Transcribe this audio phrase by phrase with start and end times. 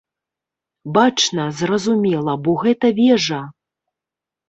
[0.95, 3.43] Бачна, зразумела, бо гэта вежа!